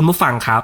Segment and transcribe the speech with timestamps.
[0.00, 0.62] คุณผู้ฟังครับ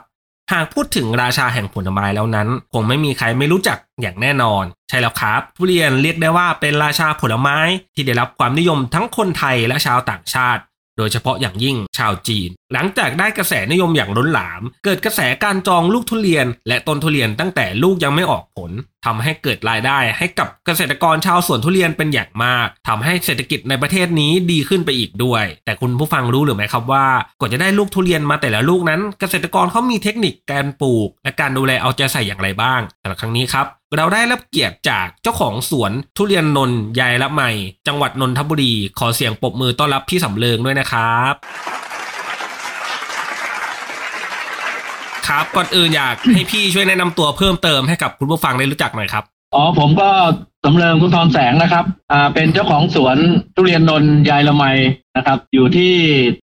[0.53, 7.59] หากพูดถึงราชาแห่งผลไม้แล้วนั้น คงไม่มีใครไม่รู้จักอย่างแน่นอน ใช่แล้วครับ ทุเรียนเรียกได้ว่าเป็นราชาผลไม้
[7.95, 10.63] ที่ได้รับความนิยมทั้งคนไทยและชาวต่างชาติ
[10.97, 18.71] โดยเฉพาะอย่างยิ่งชาวจีน หลังจากได้กระแสนิยมอย่างล้นหลาม เกิดกระแสการจองลูกทุเรียน และต้นทุเรียนตั้งแต่ลูกยังไม่ออกผล
[19.05, 27.07] ทำให้เกิดรายได้ ให้กับเกษตรกรชาวสวนทุเรียนเป็นอย่างมากทำให้เศรษฐกิจในประเทศนี้ดีขึ้นไปอีกด้วย แต่คุณผู้ฟังรู้หรือไม่ครับว่า
[27.41, 37.43] กว่าจะได้ลูกทุเรียนมาแต่ละลูกนั้น เกษตรกรเขามีเทคนิคการปลูก และการดูแลเอาใจใส่อย่างไรบ้างสำหรับครั้งนี้ครับเราได้รับเกียรติจากเจ้าของสวนทุเรียนนนท์ยายละไม
[37.87, 41.35] จังหวัดนนทบุรี ขอเสียงปรบมือต้อนรับพี่สำเริงด้วยนะครับ
[45.29, 50.09] ครับก่อนอื่นอยากให้พี่ช่วยแนะนำตัวเพิ่มเติมให้กับคุณผู้ฟังได้รู้จักหน่อยครับอ๋อผมก็
[50.65, 53.17] สำเริงคุณทองแสงนะครับอ่าเป็นเจ้าของสวน
[53.55, 54.65] ทุเรียนนนท์ยายละไม
[55.17, 55.93] นะครับ อยู่ที่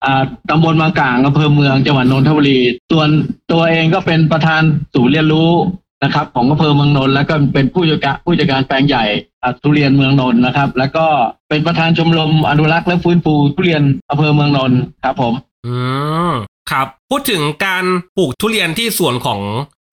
[0.03, 2.59] อ่าตำบลบางกลางอำเภอเมืองจังหวัดนนทบุรี
[2.92, 3.09] ส่วน
[3.52, 4.61] ตัวเองก็เป็นประธาน
[4.94, 5.52] ศูนย์เรียนรู้
[6.03, 9.05] นะครับ ของอำเภอเมืองนนท์แล้วก็เป็นผู้จัดการผู้จัดการแปลงใหญ่
[9.42, 11.05] อ่าทุเรียนเมืองนนท์นะครับ แล้วก็
[11.50, 15.33] เป็นประธานชมรมอนุรักษ์และฟื้นฟูทุเรียนอำเภอเมืองนนท์ครับผม
[15.66, 15.75] อื
[16.31, 16.33] ม
[16.71, 17.83] ครับพูดถึงการ
[18.17, 19.39] ปลูกทุเรียนที่สวนของ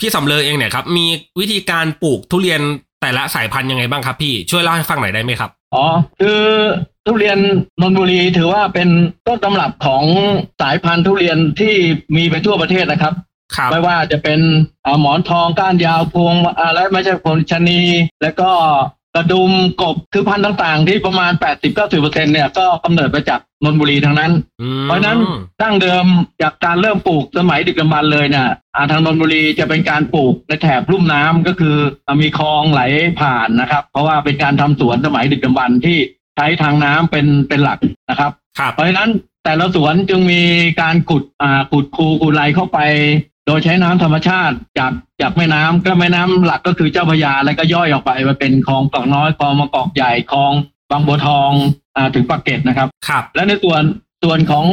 [0.00, 1.06] พี่สำเริงเองเนี่ยครับมี
[1.40, 2.60] วิธีการปลูกทุเรียน
[3.00, 5.84] แต่ละสายพันธุ์ยังไงบ้างครับพี่ช่วยเล่าให้ฟังหน่อยได้ไหมครับอ๋อ
[6.20, 6.42] คือ
[7.06, 7.38] ทุเรียน
[7.80, 8.88] นนทบุรีถือว่าเป็น
[9.26, 10.04] ต้นตำรับของ
[10.60, 11.74] สายพันธุ์ทุเรียนที่
[12.16, 13.12] มีไปทั่วประเทศนะครับ
[13.56, 14.40] ครับไม่ว่าจะเป็น
[14.84, 17.80] อ่าหมอนทองก้านยาวพวงอะไรไม่ใช่พวงชะนี
[18.22, 18.50] แล้วก็
[19.14, 21.32] กระดุมกบคือพันธุ์ต่างๆ ที่ประมาณ
[21.78, 25.18] 80-90%เนี่ยก็กำเนิดมาจาก นนทบุรีทั้งนั้นอืมเพราะฉะนั้น
[25.62, 26.06] ดั้งเดิม
[26.42, 31.76] จากการเริ่มปลูกสมัยดึกดำบรรพ์เลยเนี่ยอ่าทางนนทบุรีจะเป็นการปลูกในแถบลุ่มน้ำก็คือ
[32.06, 32.82] อ่ามีคลองไหล
[33.20, 35.98] ผ่านนะครับ เพราะว่าเป็นการทำสวนสมัยดึกดำบรรพ์ที่
[36.36, 37.78] ใช้ทางน้ำเป็นเป็นหลัก
[38.10, 39.10] นะครับครับ เพราะฉะนั้น
[39.44, 40.42] แต่ละสวนจึงมี
[40.82, 42.78] การขุดอ่าขุดคูขุดไหลเข้าไป
[43.46, 51.50] โดยใช้น้ำธรรมชาติจากจากแม่น้ำก็แม่น้ำหลักก็คือเจ้าพระยาแล้วก็ย่อยออกไปมาเป็นคลองกอกน้อยคลองมะกอกใหญ่คลองบางบัวทอง
[51.96, 53.82] อ่าถึงปากเกร็ดนะครับครับและในส่วน
[54.22, 54.66] ส่วนของ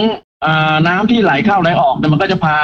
[0.45, 2.57] อาน้ำที่ไหลเข้าไหลออกเนี่ยมันก็จะพา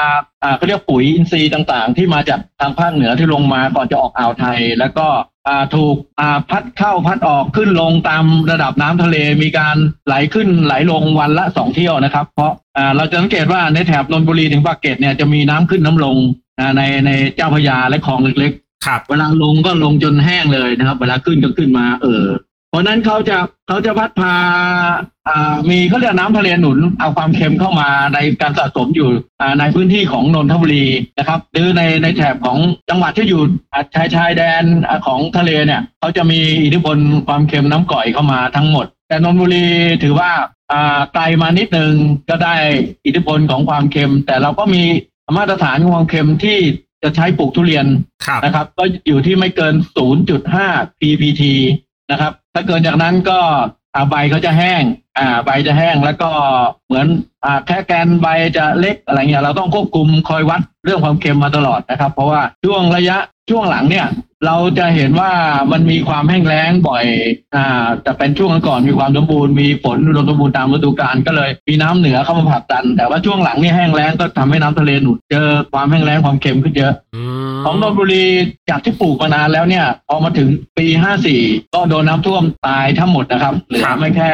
[0.43, 5.07] อ่าเขาเรียกปุ๋ยอินทรีย์ต่างๆ ที่มาจากทางภาคเหนือที่ลงมาก่อนจะออกอ่าวไทย แล้วก็
[5.47, 9.75] อ่าถูกอ่าพัดเข้าพัดออกขึ้นลงตามระดับน้ำทะเลมีการ
[10.07, 16.17] ไหลขึ้นไหลลงวันละสองเที่ยวนะครับ เพราะอ่าเราจะสังเกตว่าในแถบนนทบุรีถึงปากเกร็ดเนี่ยจะมีน้ำขึ้นน้ำลง
[16.59, 22.23] อ่าในในเจ้าพระยาและคลองเล็กๆครับเวลาลงก็ลงจนแห้งเลยนะครับ เวลาขึ้นก็ขึ้นมาเออ
[22.69, 24.33] เพราะนั้นเขาจะเขาจะพัดพา
[25.27, 29.09] อ่ามีเขาเรียกน้ำทะเลหนุน เอาความเค็มเข้ามาในการสะสมอยู่
[29.41, 30.85] อ่าในพื้นที่ของนนทบุรี
[31.17, 32.57] นะครับหรือในในแถบของ
[32.89, 33.41] จังหวัดที่อยู่
[33.95, 34.63] ชายชายแดน
[35.05, 39.67] ของทะเลเนี่ยเขาจะมีอิทธิพลความเค็มน้ำก่อยเข้ามาทั้งหมด แต่นนทบุรี
[40.03, 40.31] ถือว่า
[40.71, 41.93] อ่าไกลมานิดนึง
[42.29, 42.55] ก็ได้
[43.05, 44.83] อิทธิพลของความเค็ม แต่เราก็มี
[45.37, 46.57] มาตรฐานของความเค็มที่
[47.03, 47.85] จะใช้ปลูกทุเรียน
[48.43, 49.75] นะครับ ก็อยู่ที่ไม่เกิน
[50.37, 51.43] 0.5 ppt
[52.11, 53.39] นะครับ ถ้าเกินจากนั้นก็
[54.09, 54.83] ใบเขาจะแห้ง
[55.17, 56.29] อ่า ใบจะแห้งแล้วก็
[56.87, 57.07] เหมือน
[57.45, 63.17] อ่าแค่แกนใบจะเล็กอะไรเงี้ยเราต้องควบคุมคอยวัดเรื่องความเค็มมาตลอดนะครับ เพราะว่าช่วงระยะ
[63.49, 64.05] ช่วงหลังเนี่ย
[64.45, 65.31] เราจะเห็นว่า
[65.71, 67.05] มันมีความแห้งแล้งบ่อย
[67.55, 77.21] อ่า แต่เป็นช่วงก่อนมีความสมบูรณ์มีฝนอุดมสมบูรณ์ตามฤดูกาลก็เลย มีน้ำเหนือเข้ามาผลักดัน แต่ว่าช่วงหลังนี่แห้งแล้งก็ทำให้น้ำทะเลหนุนเจอความแห้งแล้งความเค็มขึ้นเยอะอื
[77.53, 78.25] มของนนทบุรี
[78.69, 80.87] จากที่ปลูกมานานแล้วเนี่ย พอมาถึงปี
[81.29, 84.31] 54ก็โดนน้ำท่วมตายทั้งหมดนะครับเหลือไม่แค่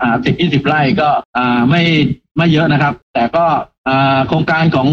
[0.00, 1.82] อ่าสิบยี่สิบไร่ก็อ่าไม่
[2.40, 3.46] ไม่เยอะนะครับ แต่ก็
[3.88, 4.88] อ่าโครงการของ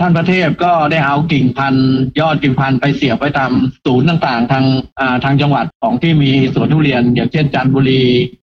[0.00, 1.90] ท่านประเทศก็ได้เอากิ่งพันธุ์
[2.20, 3.52] ยอดกิ่งพันธุ์ไปเสียบไว้ตาม
[3.84, 4.64] ศูนย์ต่างๆ ทาง
[5.00, 8.02] อ่าทางจังหวัดของที่มีสวนทุเรียน อย่างเช่นจันทบุรี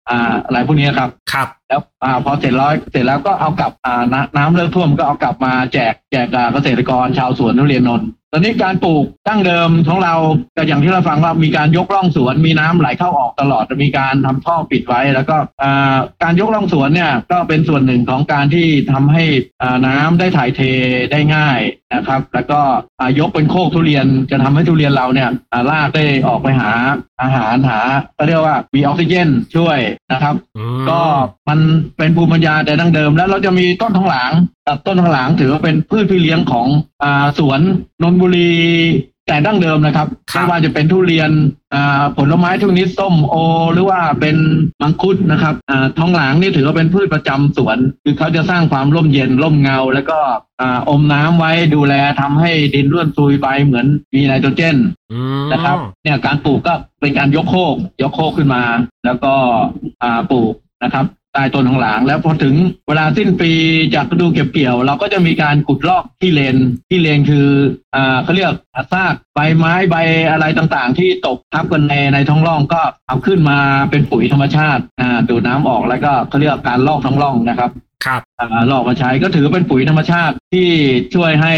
[0.10, 10.16] อ่าอะไรพวกนี้ครับครับแล้วอ่าพอเสร็จแล้วเสร็จแล้วก็เอากลับอ่าน้ำน้ำเลิกท่วมก็เอากลับมาแจกแจกอ่าเกษตรกรชาวสวนทุเรียนนนท์ต อนนี้การปลูกดั้งเดิมของเรา
[10.56, 19.24] ก็อย่างที่เราฟังว่ามีการยกร่องสวน มีน้ำไหลเข้าออกตลอดมีการทำท่อปิดไว้ แล้วก็อ่าการยกร่องสวนเนี่ยก็เป็นส่วนหนึ่งของการที่ทำให้
[19.62, 20.62] อ่าน้ำได้ถ่ายเท
[21.12, 21.60] ได้ง่าย
[21.94, 22.60] นะครับ แล้วก็
[23.00, 26.72] อ่ายกเป็นโคกทุเรียนจะทำให้ทุเรียนเราเนี่ยอ่ารากได้ออกไปหา
[27.22, 27.80] อาหารหา
[28.18, 29.78] ก็เรียกว่ามีออกซิเจนช่วย
[30.12, 31.02] นะครับอืมก็
[31.50, 31.60] มัน
[31.98, 34.32] เป็นภูมิปัญญาแต่ดั้งเดิม แล้วเราจะมีต้นทองหลาง
[34.67, 36.67] กับต้นทองหลางถือว่าเป็นพืชพี่เลี้ยงของ
[37.03, 37.59] อ่าสวน
[38.01, 38.53] นนบุรี
[39.27, 41.31] แต่ดั้งเดิมนะครับไม่ว่าจะเป็นทุเรียน
[41.73, 43.35] อ่าผลไม้ทุกชนิดส้มโอ
[43.73, 44.38] หรือว่าเป็น
[44.81, 50.19] มังคุดนะครับอ่าทองหลางนี่ถือว่าเป็นพืชประจำสวน คือเขาจะสร้างความร่มเย็นร่มเงา แล้วก็
[50.62, 54.77] อ่าอมน้ำไว้ดูแลทำให้ดินร่วนซุยไปเหมือนมีไนโตรเจน
[55.12, 58.63] อืมนะครับเนี่ยการปลูกก็เป็นการยกโคกยกโคกขึ้นมา
[59.06, 59.33] แล้วก็
[60.03, 60.53] อ่าปลูก
[60.83, 61.06] นะครับ
[61.36, 62.56] ใต้ต้นทองหลางแล้วพอถึง
[62.88, 63.52] เวลาสิ้นปี
[63.96, 66.58] จากฤดูเก็บเกี่ยว เราก็จะมีการขุดลอกที่เลน
[66.90, 67.48] ที่เลนคือ
[67.96, 68.54] อ่าเขาเรียก
[68.94, 69.96] ซากใบไม้ใบ
[70.32, 73.58] อะไรต่างๆ ที่ตกทับกันในในท้องร่องก็เอาขึ้นมา
[73.90, 77.72] เป็นปุ๋ยธรรมชาติอ่าดูดน้ำออกแล้วก็เขาเรียกการลอกท้องร่องนะครับ
[78.06, 80.70] ครับอ่าหลอกมาใช้ก็ถือเป็นปุ๋ยธรรมชาติที่
[81.16, 81.54] ช่วยให้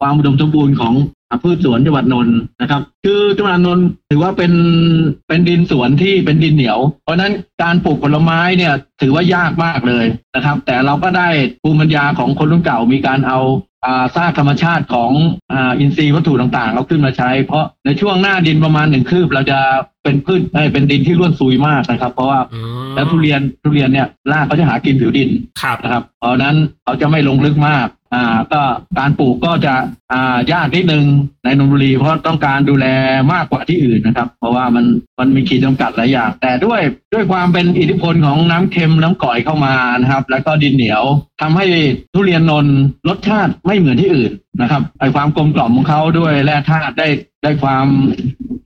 [0.00, 4.52] ความอุดมสมบูรณ์ของอ่า พืชสวนจังหวัดนนท์นะครับ คือจังหวัดนนท์ถือว่าเป็น
[5.28, 7.32] เป็นดินสวนที่เป็นดินเหนียว เพราะฉะนั้น
[7.62, 10.04] การปลูกผลไม้เนี่ยถือว่ายากมากเลย
[10.34, 11.28] นะครับ แต่เราก็ได้
[11.62, 13.40] ภูมิปัญญาของคนรุ่นเก่ามีการเอา
[13.84, 15.12] อ่าซากธรรมชาติของ
[15.52, 19.58] อ่าอินทรีย์วัตถุต่างๆ เอาขึ้นมาใช้ เพราะในช่วงหน้าดินประมาณหนึ่งคืบ เราจะ
[20.02, 25.30] เป็นพืชเอ้ยเป็นดินที่ร่วนซุยมากนะครับ เพราะว่าอืมแล้วทุเรียนทุเรียนเนี่ยรากเขาจะหากินผิวดิน
[25.62, 28.62] ครับนะครับ เพราะฉะนั้นเขาจะไม่ลงลึกมาก อ่าก็
[28.98, 29.74] การปลูกก็จะ
[30.12, 31.04] อ่ายากนิดนึง
[31.44, 32.86] ในนนทบุรี เพราะต้องการดูแล
[33.32, 34.84] มากกว่าที่อื่นนะครับ เพราะว่ามัน
[35.18, 36.80] มันมีขีดจำกัดหลายอย่าง แต่ด้วย
[37.14, 41.02] ด้วยความเป็นอิทธิพลของน้ำเค็มน้ำก่อยเข้ามานะครับ แล้วก็ดินเหนียว
[41.40, 41.66] ทำให้
[42.14, 42.76] ทุเรียนนนท์
[43.08, 47.08] รสชาติไม่เหมือนที่อื่นนะครับไอความกลมกล่อมของเขาด้วยแร่ธาตุได้
[47.42, 47.86] ได้ความ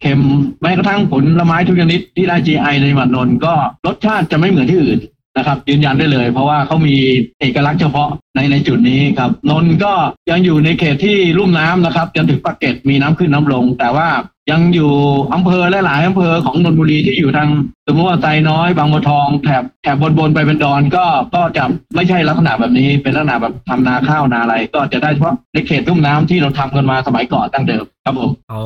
[0.01, 0.21] เค็ม
[0.63, 3.55] แม้กระทั่งผลไม้ทุกชนิดที่ได้ GI ในหวัดนนท์ก็
[3.87, 4.99] รสชาติจะไม่เหมือนที่อื่น
[5.37, 6.97] นะครับ ยืนยันได้เลย เพราะว่าเขามี
[7.41, 9.93] เอกลักษณ์เฉพาะในในจุดนี้ครับนนก็
[10.31, 14.09] ยังอยู่ในเขตที่ลุ่มน้ำนะครับ จนถึงปากเกร็ดมีน้ำขึ้นน้ำลง แต่ว่า
[14.51, 14.93] ยังอยู่
[15.35, 17.49] อำเภอหลายๆอำเภอของนนทบุรีที่อยู่ทาง
[17.87, 21.65] สมมติว่าไซน้อยบางบัวทองแถบแถบบนบนไปเป็นดอนก็ก็จะ
[21.95, 28.63] ไม่ใช่ลักษณะแบบนี้เป็นลักษณะแบบทำนาข้าวนาอะไร ก็จะได้เฉพาะในเขตลุ่มน้ำที่เราทำกันมาสมัยก่อนตั้งเดิมครับผมอ๋อ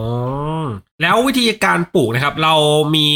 [1.03, 2.55] แล้ววิธีการปลูกนะครับ เรา
[2.97, 3.09] มี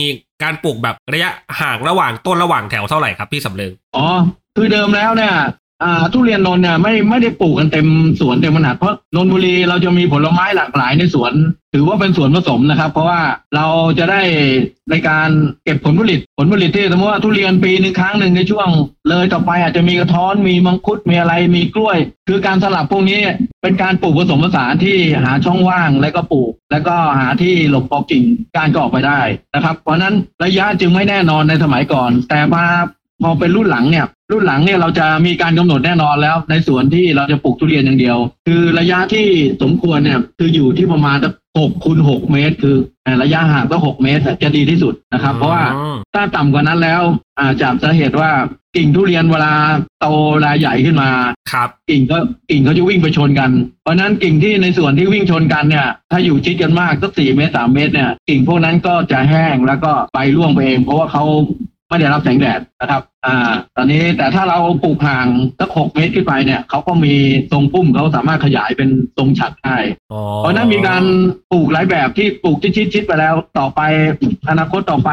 [0.43, 4.07] การปลูกแบบระยะห่างระหว่างต้นระหว่างแถวเท่าไหร่ครับพี่สำเริงอ๋อ
[4.57, 5.35] คือเดิมแล้วเนี่ย
[5.82, 7.87] อ่าทุเรียนนนเนี่ยไม่ไม่ได้ปลูกกันเต็ม
[8.21, 11.32] สวนเต็มขนาดเพราะนนบุรีเราจะมีผลไม้หลากหลายในสวน
[11.75, 13.21] ถือว่าเป็นสวนผสมนะครับ เพราะว่า
[13.55, 13.67] เรา
[13.99, 14.23] จะได้
[14.91, 15.29] ในการ
[15.65, 18.69] เก็บผลผลิตผลผลิตที่สมมติว่าทุเรียนปีหนึ่งครั้งหนึ่งในช่วง
[19.09, 21.99] เลยต่อไปอาจจะมีกระท้อนมีมังคุดมีอะไรมีกล้วย
[22.29, 23.21] คือการสลับพวกนี้
[23.62, 28.25] เป็นการปลูกผสมผสานที่หาช่องว่างแล้วก็ปลูก แล้วก็หาที่หลบพอกิ่ง
[28.56, 29.21] การก็ออกไปได้
[29.55, 32.65] นะครับ เพราะนั้นระยะจึงไม่แน่นอนในสมัยก่อน แต่มา
[33.23, 39.27] พอเป็นรุ่นหลังเนี่ย รุ่นหลังเนี่ยเราจะมีการกำหนดแน่นอนแล้ว ในสวนที่เราจะปลูกทุเรียนอย่างเดียว คือระยะที่
[39.63, 41.19] สมควรเนี่ยคืออยู่ที่ประมาณ
[41.59, 42.77] หกคูณหกเมตร คือ
[43.23, 47.03] ระยะห่างก็หกเมตรจะดีที่สุดนะครับ เพราะว่าอืมถ้าต่ำกว่านั้นแล้ว
[47.39, 48.31] อาจากสาเหตุว่า
[48.77, 49.53] กิ่งทุเรียนเวลา
[50.01, 51.11] โตเวลาใหญ่ขึ้นมา
[51.53, 52.19] ครับกิ่งก็
[52.51, 53.51] กิ่งเขาจะวิ่งไปชนกัน
[53.83, 61.25] เพราะฉะนั้นกิ่งที่ในส่วนที่วิ่งชนกันเนี่ย ถ้าอยู่ชิดกันมากสักสี่เมตรสามเมตรเนี่ยกิ่งพวกนั้นก็จะแห้งแล้วก็ใบร่วงไปเอง เพราะว่าเขา
[61.91, 65.27] ไม่ได้รับแสงแดดนะครับ อ่า ตอนนี้แต่ถ้าเราปลูกห่าง
[65.59, 67.15] สักหกเมตรขึ้นไปเนี่ยเขาก็มี
[67.53, 68.89] ทรงพุ่มเขาสามารถขยายเป็น
[69.19, 69.79] ทรงฉัดได้
[70.13, 71.03] อ๋อเพราะฉะนั้นมีการ
[71.50, 72.57] ปลูกหลายแบบที่ปลูก
[72.93, 73.81] ชิดๆไปแล้วต่อไป
[74.50, 75.11] อนาคตต่อไป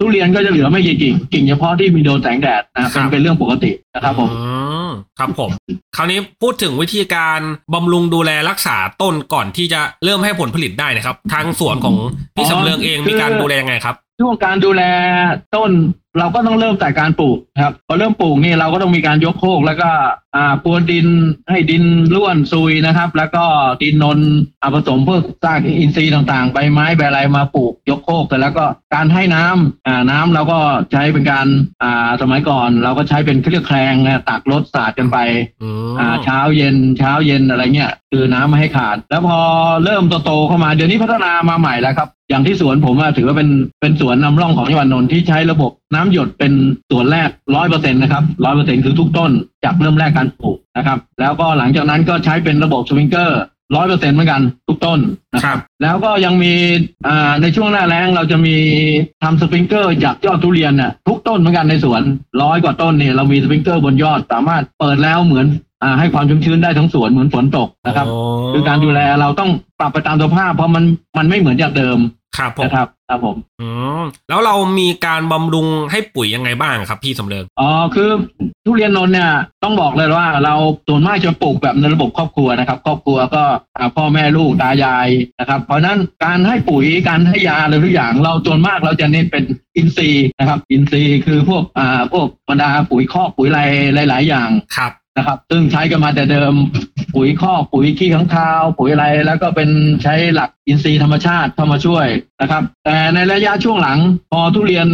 [0.00, 4.40] ทุเรียนก็จะเหลือไม่กี่กิ่งกิ่งเฉพาะที่มีโดนแสงแดดนะเป็นเป็นเรื่องปกตินะครับผมอื
[4.88, 5.50] มครับผม
[5.96, 7.40] คราวนี้พูดถึงวิธีการ
[7.74, 11.96] บำรุงดูแลรักษาต้นก่อนที่จะเริ่มให้ผลผลิตได้นะครับ ทางสวนของ
[12.36, 14.82] พี่อ๋อสำเริงเองคือมีการดูแลยังไงครับช่วงการดูแล
[15.54, 15.70] ต้น
[16.18, 19.90] เราก็ต้องเริ่มแต่การปลูกนะครับพอเริ่มปลูกนี่เราก็ต้องมีการยกโคกแล้วก็
[20.36, 21.06] อ่าพรวนดิน
[21.50, 21.84] ให้ดิน
[22.14, 23.44] ร่วนซุยนะครับ แล้วก็
[23.82, 24.18] ดินนน
[24.60, 30.58] อ่าผสมพวกซากอินทรีย์ต่างๆใบไม้ใบอะไรมาปลูกยกโคกแต่แล้วก็การให้น้ำอ่าน้ำเราก็
[30.92, 31.46] ใช้เป็นการ
[31.82, 35.18] อ่าสมัยก่อน เราก็ใช้เป็นเครื่องแคลงนะตักรถสาดกันไป
[35.62, 39.38] อืมอ่าเช้าเย็นเช้าเย็นอะไรเงี้ยคือน้ำไม่ให้ขาด แล้วพอ
[39.84, 43.48] เริ่มโตๆเข้ามาเดี๋ยวนี้พัฒนามาใหม่แล้วครับ อย่างที่สวนผมอะถือว่าเป็น
[43.80, 46.52] เป็นสวนนำร่องของจังหวัดนนท์ที่ใช้ระบบน้ำหยดเป็น
[46.90, 49.30] สวนแรกร้อยเปอร์เซ็นต์นะครับร้อยเปอร์เซ็นต์คือทุกต้น
[49.64, 53.40] จากเริ่มแรกการปลูกนะครับ แล้วก็หลังจากนั้นก็ใช้เป็นระบบสปริงเกอร์
[53.76, 54.98] ร้อยเปอร์เซ็นต์เหมือนกันทุกต้น
[55.34, 56.54] นะคครับแล้วก็ยังมี
[57.06, 58.56] อ่าในช่วงหน้าแล้งเราจะมี
[59.22, 62.02] ทำสปริงเกอร์จากยอดทุเรียนน่ะทุกต้นเหมือนกันในสวน
[62.42, 65.46] ร้อยกว่าต้นเนี่ยเรามีสปริงเกอร์บนยอดสามารถเปิดแล้วเหมือน
[65.82, 68.06] อ่าให้ความชุ่มชื้นได้ทั้งสวนเหมือนฝนตกนะครับ
[68.52, 69.50] คือการดูแลเราต้อง
[69.80, 70.84] ปรับไปตามสภาพเพราะมัน
[71.16, 71.98] มันไม่เหมือนจากเดิม
[72.36, 73.68] ครับผมนะครับครับผมอื
[74.00, 78.10] มแล้วเรามีการบำรุงให้ปุ๋ยยังไงบ้างครับ พี่สำเริงอ๋อคือ
[78.64, 79.30] ทุเรียนนนท์เนี่ย
[79.62, 80.54] ต้องบอกเลยว่าเรา
[80.86, 83.42] ส่วนมากจะปลูกแบบในระบบครอบครัวนะครับครอบครัวก็
[83.76, 85.08] อ่าพ่อแม่ลูกตายาย
[85.38, 89.44] นะครับเพราะฉะนั้นการให้ปุ๋ยการให้ยาอะไรทุกอย่าง เราส่วนมากเราจะเน้นเป็น
[89.76, 93.60] อินทรีย์นะครับ อินทรีย์คือพวกอ่าพวกบรรดาปุ๋ยคอกปุ๋ยอะไร
[94.10, 96.54] หลาย ๆ อย่างครับ นะครับ ซึ่งใช้กันมาแต่เดิม
[97.14, 99.70] ปุ๋ยคอกปุ๋ยขี้ข้างคาว ปุ๋ยอะไรแล้วก็เป็น
[100.02, 102.06] ใช้หลักอินทรีย์ธรรมชาติเข้ามาช่วย
[102.40, 103.98] นะครับแต่ในระยะช่วงหลัง
[104.32, 104.88] พอทุเรียน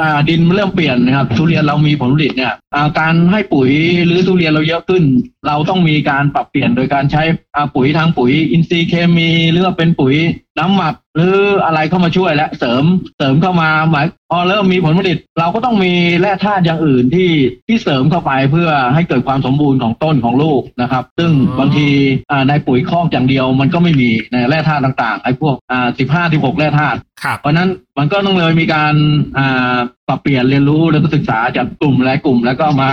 [0.00, 3.70] อ่าดินเริ่มเปลี่ยนนะครับ ทุเรียนเรามีผลผลิตเนี่ยอ่าการให้ปุ๋ย
[4.06, 5.02] หรือทุเรียนเราเยอะขึ้น
[5.46, 7.22] เราต้องมีการปรับเปลี่ยนโดยการใช้
[7.54, 10.14] อ่าปุ๋ยทางปุ๋ยอินทรีย์เคมี หรือว่าเป็นปุ๋ย
[10.58, 12.84] น้ำหมักหรืออะไรเข้ามาช่วยและเสริม
[13.16, 17.30] เสริมเข้ามาหมายพอเริ่มมีผลผลิต เราก็ต้องมีแร่ธาตุอย่างอื่นที่
[17.66, 21.88] ที่เสริมเข้าไปเพื่อให้เกิดความสมบูรณ์ของต้นของลูกนะครับ ซึ่งอืมบางที
[22.30, 26.89] อ่าในปุ๋ยคอกอย่างเดียวมันก็ไม่มีในแร่ธาตุต่างๆไอ้พวกอ่าสิบห้าสิบหกแร่ธาตุ
[27.22, 27.68] ครับเพราะฉะนั้น
[27.98, 28.94] มันก็ต้องเลยมีการ
[29.38, 29.76] อ่า
[30.08, 32.88] ปรับเปลี่ยนเรียนรู้แล้วก็ศึกษาจากกลุ่มหลายกลุ่ม แล้วก็มา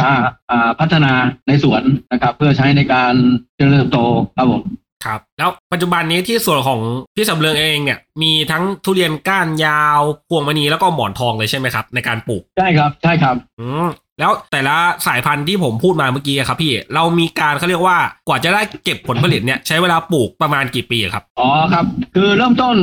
[0.51, 1.13] อ่าพัฒนา
[1.47, 3.13] ในสวนนะครับ เพื่อใช้ในการ
[3.57, 3.99] เจริญเติบโต
[4.37, 4.63] ครับผม
[5.05, 6.79] ครับแล้วปัจจุบันนี้ที่ส่วนของ
[7.15, 13.87] พี่สำเริงเองเนี่ยมีทั้งทุเรียนก้านยาวพวงมณีแล้วก็หมอนทองเลยใช่ไหมครับ ในการปลูกใช่ครับใช่ครับอืม
[14.19, 14.75] แล้วแต่ละ
[15.07, 17.97] สายพันธุ์ที่ผมพูดมาเมื่อกี้ครับพี่เรามีการเขาเรียกว่า
[18.27, 22.75] กว่าจะได้เก็บผลผลิตเนี่ยใช้เวลาปลูกประมาณกี่ปีครับอ๋อครับ คือเริ่มต้น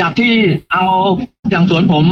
[0.00, 0.32] จากที่
[0.72, 0.84] เอา
[1.50, 2.04] อย่างสวนผม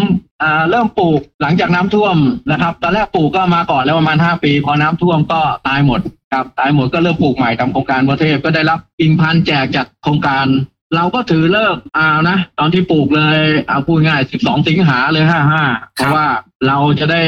[0.43, 2.17] อ่าเริ่มปลูกหลังจากน้ำท่วม
[2.50, 6.00] นะครับ ตอนแรกปลูกก็มาก่อนแล้วประมาณห้าปี พอน้ำท่วมก็ตายหมด
[6.33, 10.47] ครับตายหมดก็เริ่มปลูกใหม่ตามโครงการประเทศก็ได้รับกิ่งพันธุ์แจกจากโครงการ
[10.94, 15.25] เราก็ถือเลิกอ่านะ ตอนที่ปลูกเลยเอาพูดง่าย12สิงหาเลย
[15.61, 16.26] 55เพราะว่า
[16.66, 17.23] เราจะได้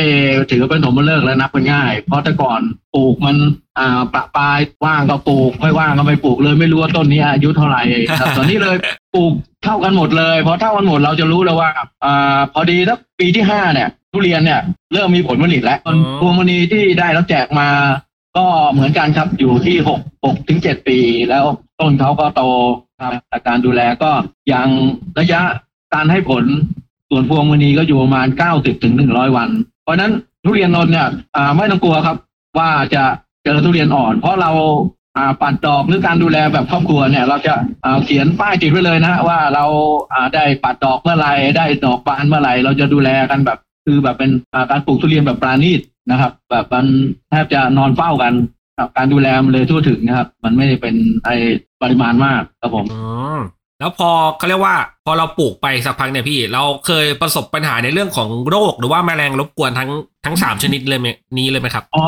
[0.51, 2.61] ถือเป็นสมฤกษ์แล้วนับเป็นง่าย เพราะแต่ก่อน
[2.95, 3.37] ปลูกมัน
[3.79, 7.83] อ่าประปรายว่างก็ปลูก ไม่ว่างก็ไม่ปลูกเลยไม่รู้ว่าต้นนี้อายุเท่าไหร่
[8.21, 8.77] ครับตอนนี้เลย
[9.15, 9.33] ปลูก
[9.65, 11.71] เท่ากันหมดเลยพอเท่ากันหมดเราจะรู้แล้วว่า
[12.05, 14.61] อ่าพอดีถ้าปีที่ห้าเนี่ย ทุเรียนเนี่ย
[14.93, 17.69] เริ่มมีผลผลิตแล้วอ๋อพวงมณีที่ได้แล้วแจกมา
[18.37, 20.99] ก็เหมือนกันครับอยู่ที่หกหกถึงเจ็ดปี
[21.31, 21.45] แล้ว
[21.81, 22.43] ต้นเขาก็โต
[23.03, 24.11] ครับแต่การดูแลก็
[24.53, 24.69] ยัง
[25.19, 25.41] ระยะ
[25.95, 26.45] การให้ผล
[27.11, 29.49] ส่วนพวงมณีก็อยู่ประมาณเก้าสิบถึงหนึ่งร้อยวัน
[29.83, 30.13] เพราะนั้น
[30.45, 31.09] ทุเรียนนนเนี่ย
[31.57, 32.17] ไม่ต้องกลัวครับ
[32.59, 33.05] ว่าจะ
[33.45, 34.51] เจอทุเรียนอ่อน เพราะเรา
[35.17, 37.55] อ่าปัดดอกหรือการดูแลแบบครอบครัวเนี่ย เราจะ
[38.05, 39.65] เขียนป้ายติดไว้เลยนะว่าเรา
[40.13, 44.31] อ่าได้ปัดดอกเมื่อไรได้ดอกบานเมื่อไรเราจะดูแลกันแบบคือแบบเป็น
[44.71, 45.81] การปลูกทุเรียนแบบปราณีต
[46.11, 46.87] นะครับ แบบมัน
[47.31, 48.33] แทบจะนอนเฝ้ากัน
[48.97, 51.31] การดูแลมันเลยทั่วถึงนะครับ มันไม่ได้เป็นไอ
[51.83, 53.01] ปริมาณมากครับผมอื
[53.39, 53.41] ม
[53.81, 59.91] แล้วพอเขาเรียกว่า พอเราปลูกไปสักพักเนี่ยพี่ เราเคยประสบปัญหาในเรื่องของโรค หรือว่าแมลงรบกวนทั้ง
[60.25, 62.07] ทั้งสามชนิดเลยไหมนี้เลยไหมครับอ๋อ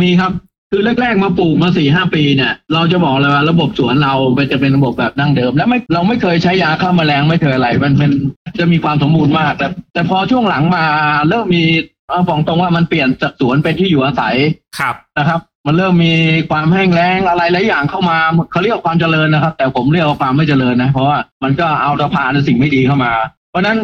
[0.00, 0.32] มีครับ
[0.70, 8.10] คือแรกๆมาปลูกมาสี่ห้าปีเนี่ย เราจะบอกเลยว่าระบบสวนเราเป็นจะเป็นระบบแบบดั้งเดิม และไม่เราไม่เคยใช้ยาฆ่าแมลงไม่เคยอะไร มันเป็น
[8.58, 10.84] จะมีความสมบูรณ์มาก แต่แต่พอช่วงหลังมา
[11.28, 11.64] เริ่มมี
[12.08, 14.36] เอาบอกตรงว่ามันเปลี่ยนจากสวนเป็นที่อยู่อาศัย
[14.78, 16.14] ครับนะครับ มันเริ่มมี
[16.50, 18.18] ความแห้งแล้งอะไรหลายอย่างเข้ามา
[18.52, 23.12] เขาเรียกความเจริญนะครับ แต่ผมเรียกว่าความไม่เจริญนะเพราะว่ามันก็เอาตะพานสิ่งไม่ดีเข้ามา
[23.50, 23.78] เพราะฉะนั้น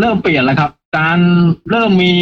[0.00, 1.18] เริ่มเปลี่ยนแล้วครับ การ
[1.70, 2.14] เริ่มมี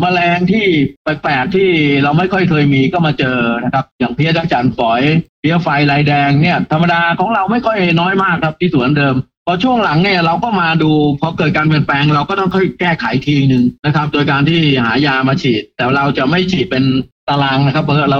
[0.00, 0.64] แมลงที่
[1.02, 1.68] แปลกๆที่
[2.02, 5.02] เราไม่ค่อยเคยมีก็มาเจอนะครับ อย่างเพี้ยจักจั่นฝอย
[5.40, 9.14] เพี้ยไฟลายแดงเนี่ย ธรรมดาของเราไม่ค่อยน้อยมากครับที่สวนเดิม
[9.46, 10.90] พอช่วงหลังเนี่ยเราก็มาดู
[11.20, 16.84] พอเกิดการเปลี่ยนแปลงเราก็ต้องค่อยแก้ไขทีหนึ่งนะครับ โดยการที่หายามาฉีด แต่เราจะไม่ฉีดเป็น
[17.28, 18.18] ตารางนะครับเพราะเรา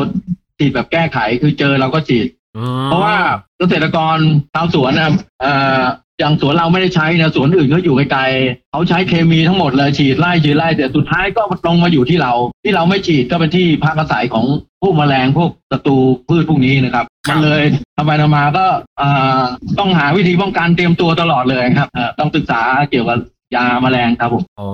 [0.58, 3.14] ฉีดแบบแก้ไขคือเจอเราก็ฉีดอืมเพราะว่า
[3.58, 4.16] เกษตรกร
[4.54, 5.82] ชาวสวนนะครับเอ่อ
[6.20, 12.32] อย่างสวนเราไม่ได้ใช้นะสวนอื่นเขาอยู่ไกลๆเขาใช้เคมีทั้งหมดเลยฉีดไล่ฉีดไล่แต่สุดท้ายก็ลงมาอยู่ที่เรา
[12.64, 14.46] ที่เราไม่ฉีดก็เป็นที่พักอาศัยของ
[14.82, 15.96] พวกแมลงพวกศัตรู
[16.28, 17.62] พืชพวกนี้นะครับครับมันเลย
[17.96, 18.66] ทำไปทำมาก็
[18.98, 19.08] เอ่
[19.40, 19.42] อ
[19.78, 22.60] ต้องหาวิธีป้องกันเตรียมตัวตลอดเลยครับเอ่อต้องศึกษา
[22.90, 23.18] เกี่ยวกับ
[23.54, 24.68] ยาแมลงครับผมอ๋อ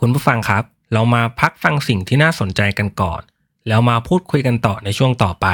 [0.00, 3.22] คุณผู้ฟังครับ เรามาพักฟังสิ่งที่น่าสนใจกันก่อน
[3.68, 5.46] แล้วมาพูดคุยกันต่อในช่วงต่อไป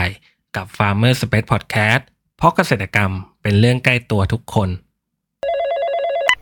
[0.56, 2.02] กับ Farmer Space Podcast
[2.36, 3.10] เพราะเกษตรกรรม
[3.42, 4.68] เป็นเรื่องใกล้ตัวทุกคน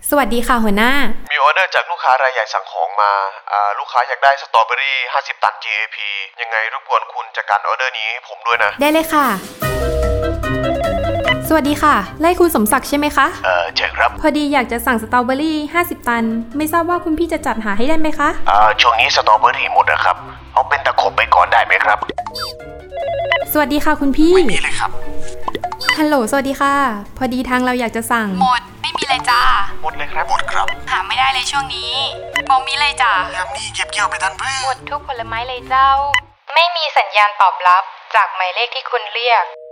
[0.09, 0.93] สวัสดีค่ะหัวหน้า
[1.33, 3.13] มีออเดอร์จากลูกค้ารายใหญ่สั่งของมา
[3.53, 5.97] อ่าลูกค้าอยากได้สตรอเบอรี่ 50 ตัน GAP
[6.41, 9.27] ยังไงรบกวนคุณจัดการออเดอร์นี้ให้ผมด้วยนะ ได้เลยค่ะ
[11.53, 16.25] สวัสดีค่ะ ไล่คุณสมศักดิ์ใช่ไหมคะ เออใช่ครับพอดีอยากจะสั่งสตรอเบอรี่ 50 ตัน
[16.57, 20.17] ไม่ทราบว่าคุณพี่จะจัดหาให้ได้ไหมคะ อ่าช่วงนี้สตรอเบอรี่หมดนะครับ
[20.53, 21.99] เอาเป็นตะขบไปก่อนได้ไหมครับ
[23.53, 24.91] สวัสดีค่ะคุณพี่มีเลยครับ
[25.99, 26.75] ฮัลโหล สวัสดีค่ะ
[27.19, 29.41] พอดีทางเราอยากจะสั่ง หมด ไม่มีเลยจ้า
[29.83, 31.93] หมดเลยครับ หมดครับหาไม่ได้เลยช่วงนี้
[32.51, 35.89] บอกมีเลยจ้ายามนี้เก็บเกี่ยวไปทันเพื่หมดทุกผลไม้เลยเจ้า
[36.55, 37.83] ไม่มีสัญญาณตอบรับ
[38.15, 39.45] จากหมายเลขที่คุณเรียก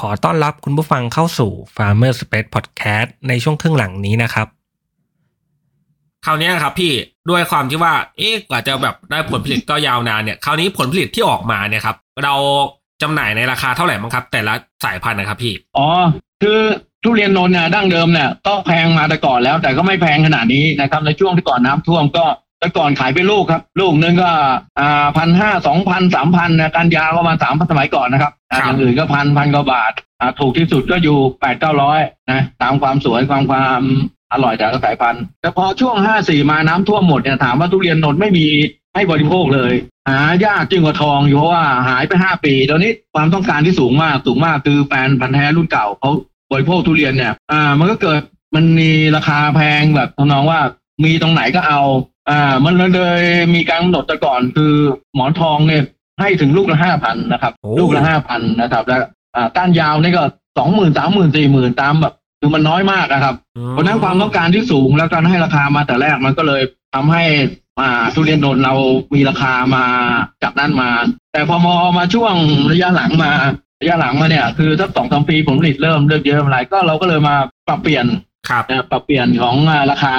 [0.00, 4.46] ขอต้อนรับคุณผู้ฟังเข้าสู่ Farmer Space Podcast ในช่วงครึ่งหลังนี้นะครับ
[6.24, 6.92] คราวนี้ครับพี่
[7.30, 12.34] ด้วยความที่ว่า เอ๊ะกว่าจะแบบได้ผลผลิตก็ยาวนานเนี่ย คราวนี้ผลผลิตที่ออกมาเนี่ยครับ เรา
[13.02, 14.54] จำหน่ายในราคาเท่าไหร่บ้างครับ แต่ละ
[14.84, 15.88] สายพันธุ์นะครับพี่ อ๋อ
[16.42, 16.60] คือ
[17.02, 22.24] ทุเรียนนนท์เนี่ยดั้งเดิมเนี่ยก็แพงมาแต่ก่อนแล้ว แต่ก็ไม่แพงขนาดนี้นะครับ ในช่วงที่ก่อนน้ำท่วมก็
[22.60, 24.30] แต่ก่อนขายเป็นลูกครับ ลูกนึงก็
[24.80, 32.00] อ่าพันห้าสองพันสามพันนะการยาวประมาณสามพันสมัยก่อนนะครับอ่าครับอย่างอื่นก็พันพันกว่าบาทอ่าถูกที่สุดก็อยู่แปดเก้าร้อย
[32.30, 33.82] นะตามความสวยความความ
[34.32, 38.46] อร่อยแต่ละสายพันธุ์แต่พอช่วงห้าสี่มาน้ำท่วมหมดเนี่ยถามว่าทุเรียนนนท์ไม่มี
[38.94, 39.72] ให้บริโภคเลย
[40.08, 46.10] หายากจึงกว่าทองอยู่เพราะว่าหายไปห้าปีตอนนี้ความต้องการที่สูงมากสูงมากคือแฟนพันธุ์แท้รุ่นเก่าเขา
[46.52, 48.20] บริโภคทุเรียนเนี่ยอ่ามันก็เกิด
[48.54, 50.60] มันมีราคาแพงแบบทำนองว่า
[51.04, 51.80] มีตรงไหนก็เอา
[52.30, 53.22] อ่า มันเลย
[53.54, 54.72] มีการกำหนดแต่ก่อนคือ
[55.14, 55.82] หมอนทองเนี่ย
[56.20, 59.00] ให้ถึงลูกละห้าพันนะครับโอ้ลูกละห้าพันนะครับ แล้ว
[59.36, 60.22] อ่าก้านยาวนี่ก็
[60.58, 63.34] สองหมื่นสามหมื่นสี่หมื่นตามแบบคือมันน้อยมากนะครับ
[63.70, 66.62] เพราะฉะนั้นความต้องการที่สูงแล้วการให้ราคามาแต่แรกมันก็เลย
[66.94, 67.22] ทำให้
[67.80, 68.74] อ่าทุเรียนโดนเรา
[69.14, 69.84] มีราคามา
[70.42, 70.90] จากนั้นมา
[71.32, 72.34] แต่พอมอมาช่วง
[72.72, 73.30] ระยะหลังมา
[73.80, 77.34] ระยะหลังมาเนี่ยคือสักสองสามปีผลผลิตเริ่มเริ่มเยอะอะไรก็เราก็เลยมา
[77.68, 78.06] ปรับเปลี่ยน
[78.48, 80.14] ครับนะปรับเปลี่ยนของอ่าราคา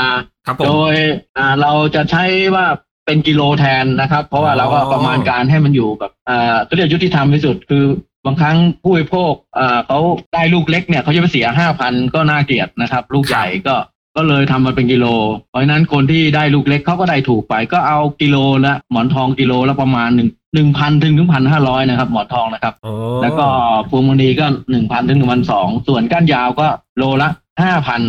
[0.46, 0.96] ครับผโดมย
[1.38, 2.24] อ่าเราจะใช้
[2.56, 2.66] ว่า
[3.06, 7.84] เป็นกิโลแทนนะครับ เพราะว่าอ๋อเราก็ประมาณการให้มันอยู่แบบอ่าก็เรียกยุติธรรมที่สุดคือ
[8.26, 10.00] บางครั้งผู้บริโภคอ่าเขา
[10.34, 13.76] ได้ลูกเล็กเนี่ยเขาจะไปเสียห้าพันก็น่าเกลียดนะครับ ลูกใหญ่ก็
[14.18, 15.06] ก็เลยทำมาเป็นกิโล
[15.50, 23.46] เพราะฉะนั้นคนที่ได้ลูกเล็กเขาก็ได้ถูกไป ก็เอากิโลละหมอนทองกิโลละประมาณหนึ่งหนึ่งพันถึงถึงพันห้าร้อยนะครับ หมอนทองนะครับโอ้แล้วก็
[23.90, 27.30] พวงมณีก็หนึ่งพันถึงหนึ่งพันสองส่วนก้านยาวก็โลละ
[27.62, 28.02] ห้าพัน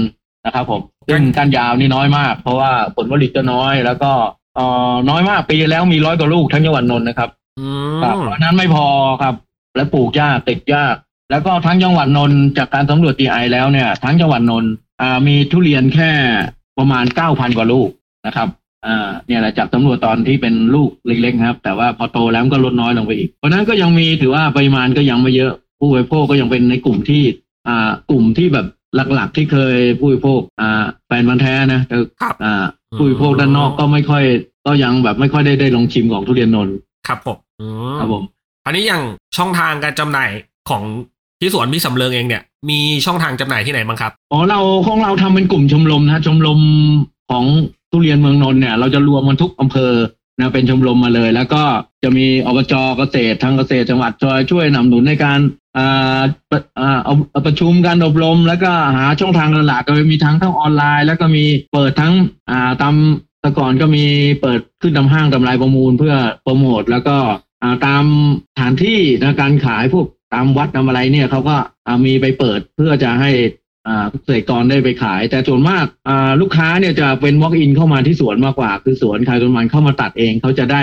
[0.44, 4.12] นะครับผมซึ่งก้านยาวนี่น้อยมาก เพราะว่าผลผลิตก็น้อย แล้วก็
[4.54, 7.66] เอ่อน้อยมากปีแล้วมีร้อยกว่าลูกทั้งจังหวัดนนท์นะครับอื
[8.02, 8.84] ครับมเพราะฉะนั้นไม่พอ
[9.22, 9.34] ครับ
[9.76, 10.94] และปลูกยากติดยาก
[11.30, 16.10] แล้วก็ทั้งจังหวัดนนท์จากการสำรวจ GI แล้วเนี่ย ทั้งจังหวัดนนท์อ่ามีทุเรียนแค่
[16.78, 17.88] ประมาณเก้าพันกว่าลูก
[18.26, 18.48] นะครับ
[18.86, 27.22] อ่าเนี่ยแหละจากสำรวจตอนที่เป็นลูกเล็กๆครับ แต่ว่าพอโตแล้วมันก็ลดน้อยลงไปอีก เพราะฉะนั้นก็ยังมีถือว่าปริมาณก็ยังไม่เยอะ ผู้บริโภคก็ยังเป็นในกลุ่มที่
[27.68, 28.66] อ่ากลุ่มที่แบบ
[29.14, 32.64] หลักๆที่เคยผู้บริโภคอ่าแฟนมันธุ์แท้นะแต่ครับอ่า
[32.98, 34.24] ผู้บริโภคด้านนอกก็ไม่ค่อย
[34.66, 36.74] ก็ยังแบบไม่ค่อยได้ได้ลองชิมของทุเรียนนนท์
[37.08, 38.24] ครับผมอืมครับผม
[38.66, 39.02] อันนี้อย่าง
[39.36, 40.30] ช่องทางการจำหน่าย
[40.70, 40.82] ของ
[41.40, 46.60] ที่สวนพี่สำเริงเองเนี่ยมีช่องทางจำหน่ายที่ไหนบ้างครับอ๋อเราของเราทำเป็นกลุ่มชมรมนะชมรม
[47.30, 47.44] ของ
[47.90, 49.92] ทุเรียนเมืองนนท์เนี่ยเราจะรวมมันทุกอำเภอ
[50.42, 51.62] นะเป็นชมรมมาเลย แล้วก็
[52.02, 55.40] จะมีอบจเกษตรทางเกษตรจังหวัดช่วยช่วยนำหนุนในการ
[55.78, 62.14] อ่าประอ่าเอาประชุมการอบรม แล้วก็หาช่องทางตลาดก็มีทั้งทั้งออนไลน์ แล้วก็มีเปิดทั้ง
[62.50, 62.94] อ่าตาม
[63.40, 64.04] แต่ก่อนก็มี
[64.40, 67.16] เปิดขึ้นตามห้างตามรายประมูลเพื่อโปรโมทแล้วก็
[67.86, 68.04] ตาม
[68.52, 71.56] สถานที่นะการขายพวกตามวัดตามอะไรเนี่ยเขาก็
[72.04, 73.30] มีไปเปิดเพื่อจะให้
[74.10, 75.84] เกษตรกรได้ไปขาย แต่ส่วนมาก
[76.40, 80.82] ลูกค้าเนี่ยจะเป็น walk in เข้ามาที่สวนมากกว่า คือสวนใครคนมันเข้ามาตัดเอง เขาจะได้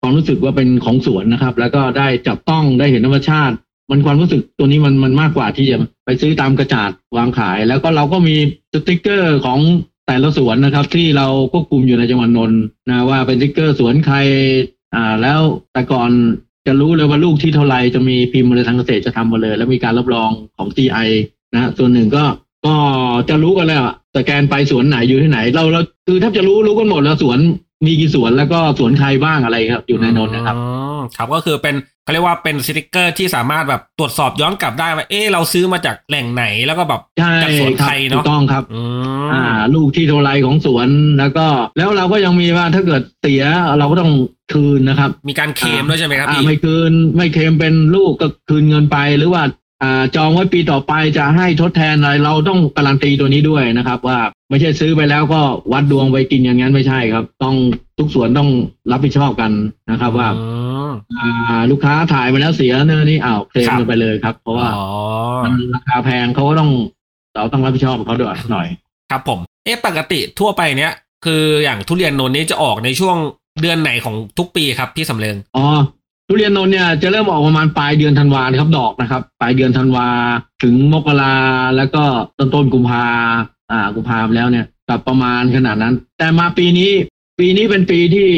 [0.00, 3.54] ความรู้สึกว่าเป็นของสวนนะครับ แล้วก็ได้จับต้องได้เห็นธรรมชาติ
[3.90, 8.36] มันความรู้สึกตัวนี้มันมันมากกว่าที่จะไปซื้อตามกระจาดวางขาย แล้วก็เราก็มี
[8.72, 9.58] สติกเกอร์ของ
[10.06, 14.16] แต่ละสวนนะครับ ที่เราควบคุมอยู่ในจังหวัดนนท์นะว่าเป็นสติกเกอร์สวนใคร
[14.94, 15.40] อ่า แล้ว
[15.72, 16.10] แต่ก่อน
[16.66, 21.08] จะรู้เลยว่าลูกที่เท่าไหรจะมีพิมพ์มาเลยทางเกษตรจะทำมาเลย แล้วมีการรับรองของ GI
[21.54, 22.24] นะฮะส่วนหนึ่งก็
[22.66, 22.74] ก็
[23.28, 27.38] จะรู้กันแล้วอะสแกนไปสวนไหนอยู่ที่ไหน เราเราคือแทบจะรู้รู้กันหมดแล้วสวน
[27.86, 30.62] มีกี่สวนแล้วก็สวนใครบ้างอะไรครับ อยู่ในนนท์นะครับอื
[30.96, 38.80] มครับก็คือเป็นเขาเรียกว่าเป็นสติกเกอร์ที่สามารถแบบตรวจสอบย้อนกลับได้ว่าเอ๊ะเราซื้อมาจากแหล่งไหนแล้วก็แบบใช่จากสวนครัใครถูเนาะกต้องครับอื
[39.24, 39.42] มอ่า
[39.74, 41.46] ลูกที่เท่าไรของสวนแล้วก็
[41.78, 43.42] แล้วเราก็ยังมีว่าถ้าเกิดเสีย
[43.78, 44.12] เราก็ต้อง
[44.52, 49.50] คืนนะครับ มีการเคลมด้วยใช่ไหมครับอ่าพี่ไม่คืนไม่เคลมเป็นลูกก็คืนเงินไปหรือว่าอ่า
[50.16, 54.18] จองไว้ปีต่อไปจะให้ทดแทนอะไรเราต้องการันตีตัวนี้ด้วยนะครับ ว่า
[54.50, 55.40] ไม่ใช่ซื้อไปแล้วก็
[55.72, 57.56] วัดดวงไปกินอย่างนั้นไม่ใช่ครับ ต้อง
[57.98, 58.50] ทุกสวนต้อง
[58.92, 59.52] รับผิดชอบกัน
[59.90, 60.44] นะครับ ว่าอื
[60.88, 64.86] มอ่าลูกค้าถ่ายไปแล้วเสียเนื้อนี่อ้าวเคลมครับกันไปเลยครับ เพราะว่าอ๋อ
[65.44, 66.70] มันราคาแพงเขาก็ต้อง
[67.34, 68.66] เราต้องรับผิดชอบเขาด้วยหน่อย
[69.10, 70.92] ครับผม เอ๊ะปกติทั่วไปเนี้ย
[71.24, 73.16] คืออย่างทุเรียนนนท์นี้จะออกในช่วง
[73.60, 75.64] เดือนไหนของทุกปีครับพี่สำเริงอ๋อ
[76.28, 80.08] ทุเรียนนนท์เนี่ยจะเริ่มออกประมาณปลายเดือนธันวานะครับดอกนะครับ ปลายเดือนธันวา
[80.62, 81.36] ถึงมกรา
[81.76, 82.02] แล้วก็
[82.38, 83.04] ต้นต้นกุมภา
[83.70, 86.90] อ่ากุมภาไปแล้วเนี่ยกับประมาณขนาดนั้น แต่มาปีนี้
[87.38, 88.28] ปีนี้เป็นปีที่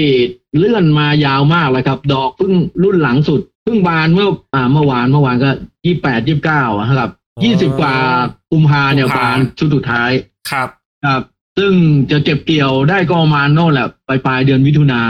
[0.59, 5.51] เลื่อนมายาวมากเลยครับ ดอกเพิ่งรุ่นหลังสุดเพิ่งบานเมื่ออ่าเมื่อวานเมื่อวานก็
[5.85, 6.63] ยี่แปดยี่สิบเก้า
[6.99, 7.95] ครับอ๋ยี่สิบอกว่า
[8.53, 10.11] กุมภาเนี่ยกุมภาบานชุดสุดท้าย
[10.51, 10.69] ครับ
[11.05, 11.23] ครับ
[11.59, 11.73] ซึ่ง
[12.11, 15.03] จะเก็บเกี่ยวได้ก็ประมาณโน่นแหละปลายปลายๆเดือนมิถุนา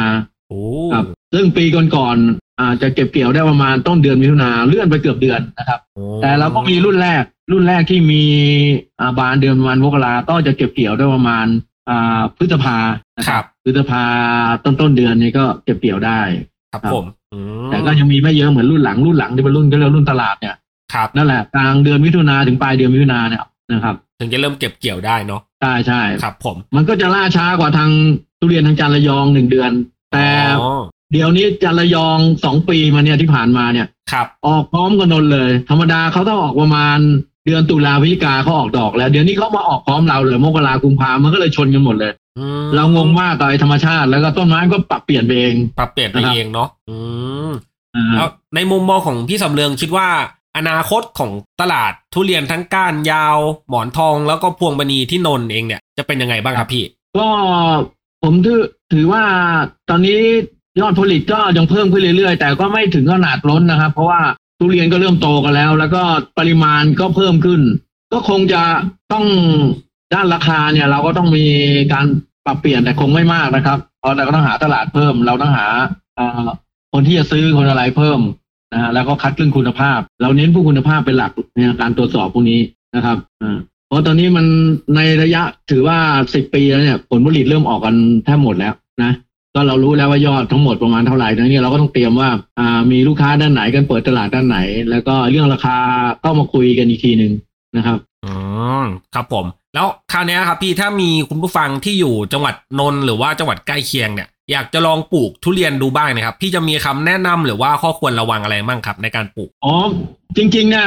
[0.49, 0.61] โอ้
[0.93, 1.64] ครับซึ่งปี
[1.97, 8.23] ก่อนๆ อาจะเก็บเกี่ยวได้ประมาณต้นเดือนมิถุนาเลื่อนไปเกือบเดือนนะครับโอ้แต่เราก็มีรุ่นแรก รุ่นแรกที่มี
[9.01, 11.46] อ่าบานเดือนประมาณมกราก็จะเก็บเกี่ยวได้ประมาณ
[11.88, 12.77] อ่าพฤษภา
[13.18, 14.03] นะคครัรับบพฤษภา
[14.64, 16.20] ต้นต้นๆเดือนนี้ก็เก็บเกี่ยวได้
[16.73, 20.57] ครับครับผมอืมแต่ก็ยังมีไม่เยอะเหมือนรุ่นหลังรุ่นหลังที่เป็นรุ่นก็เรียกรุ่นตลาดเนี่ย
[20.94, 23.42] ครับนั่นแหละกลางเดือนมิถุนาถึงปลายเดือนมิถุนาเนี่ย
[23.73, 27.90] นะครับ ถึงจะเริ่มเก็บเกี่ยวได้เนาะใช่ใช่ครับ ผม มันก็จะล่าช้ากว่าทาง
[28.38, 29.70] ทุเรียนทางจันทร์ระยองหนึ่งเดือน
[30.12, 30.27] แต่
[30.61, 30.81] อ๋อ
[31.12, 36.99] เดี๋ยวนี้จันทร์ระยองสองปีมาเนี่ยที่ผ่านมาเนี่ยครับ ออกพร้อมกันนนเลย ธรรมดาเขาต้องออกประมาณ
[37.46, 46.96] เดือนตุลาพฤศจิกาเขาออกดอกแล้ว เดี๋ยวนี้เขามาออกพร้อมเราเลยมกรากุมภามันก็เลยชนกันหมดเลยอืมเรางงมากกับไอ้ธรรมชาติ แล้วก็ต้นไม้ก็ปรับเปลี่ยนไปเอง ปรับเปลี่ยนไปนะครับเองเนาะอื
[47.49, 47.51] ม
[47.96, 50.09] อ่าแล้วในมุมมองของพี่สำเริงคิดว่า
[50.57, 56.85] อนาคตของตลาดทุเรียนทั้งก้านยาว หมอนทองแล้วก็พวงมณีที่นนท์เองเนี่ยจะเป็นยังไงบ้างครับพี่
[57.18, 57.29] ก็
[58.23, 59.23] ผมถือถือว่า
[59.88, 60.20] ตอนนี้
[60.79, 64.21] ยอดผลิตก็ยังเพิ่มขึ้นเรื่อยๆ แต่ก็ไม่ถึงขนาดล้นนะครับ เพราะว่า
[64.59, 66.03] ทุเรียนก็เริ่มโตกันแล้ว แล้วก็
[66.39, 67.61] ปริมาณก็เพิ่มขึ้น
[68.13, 68.63] ก็คงจะ
[69.13, 69.27] ต้อง
[70.15, 71.47] ด้านราคาเนี่ย เราก็ต้องมี
[71.93, 72.07] การ
[72.45, 75.67] ปรับเปลี่ยนแต่คงไม่มากนะครับ เพราะเราก็ต้องหาตลาดเพิ่ม เราต้องหา
[76.93, 78.21] คนที่จะซื้อคนอะไรเพิ่ม
[78.73, 82.61] นะฮะแล้วก็คัดเรื่องคุณภาพ เราเน้นผู้คุณภาพเป็นหลักในการตรวจสอบพวกนี้
[82.97, 84.47] นะครับอ่าเพราะตอนนี้มัน
[84.97, 85.99] ในระยะถือว่า
[86.35, 89.13] สิบปีแล้วเนี่ย ผลผลิตเริ่มออกกันแทบหมดแล้วนะ
[89.55, 94.59] ก็เรารู้แล้วว่ายอดทั้งหมดประมาณเท่าไหร่ดังนี้เราก็ต้องเตรียมว่าอ่ามีลูกค้าด้านไหนกันเปิดตลาดด้านไหน
[94.91, 95.77] แล้วก็เรื่องราคา
[96.25, 97.33] ก็มาคุยกันอีกทีหนึ่ง
[97.77, 98.33] นะครับอื
[98.83, 98.85] ม
[99.15, 109.75] ครับผม แล้วคราวเนี้ยครับพี่ถ้ามีคุณผู้ฟังที่อยู่จังหวัดนนท์หรือว่าจังหวัดใกล้เคียงเนี่ยอยากจะลองปลูกทุเรียนดูบ้างนะครับ พี่จะมีคำแนะนำหรือว่าข้อควรระวังอะไรบ้างครับ ในการปลูกอ๋อ
[110.37, 110.87] จริงๆเนี่ย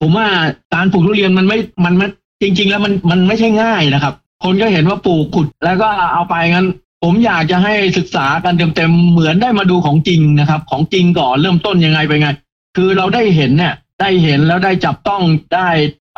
[0.00, 0.26] ผมว่า
[0.74, 2.06] การปลูกทุเรียนมันไม่มันไม่
[2.42, 6.66] จริง ๆ แล้วมันมันไม่ใช่ง่ายนะครับ คนก็เห็นว่าปลูกขุดแล้วก็เอาไปงั้น
[7.04, 12.28] ผมอยากจะให้ศึกษากันเต็มๆเหมือนได้มาดูของจริงนะครับ ของจริงก่อนเริ่มต้นยังไงไปไง
[12.76, 15.22] คือเราได้เห็นเนี่ยได้เห็นแล้วได้จับต้อง
[15.54, 15.68] ได้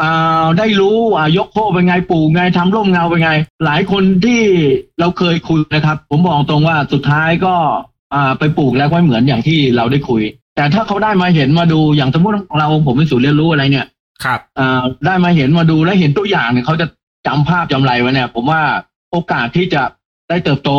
[0.00, 3.30] อ่าได้รู้อ่ายกโค้เป็นไงปลูกไงทำร่มเงาเป็นไง
[3.64, 4.40] หลายคนที่
[5.00, 7.54] เราเคยคุยนะครับ ผมบอกตรงว่าสุดท้ายก็
[8.14, 10.22] อ่าไปปลูกแล้วก็ไม่เหมือนอย่างที่เราได้คุย
[10.56, 13.86] แต่ถ้าเขาได้มาเห็นมาดูอย่างสมมติเราผมเป็นศูนย์เรียนรู้อะไรเนี่ย
[14.24, 16.86] ครับอ่าได้มาเห็นมาดูและเห็นตัวอย่างเนี่ยเขาจะ
[17.26, 18.62] จำภาพจำไรไว้เนี่ย ผมว่า
[19.12, 19.82] โอกาสที่จะ
[20.28, 20.70] ได้เติบโต